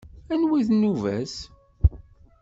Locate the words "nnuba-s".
0.73-1.35